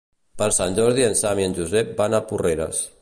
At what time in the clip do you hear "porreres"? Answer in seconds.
2.33-2.81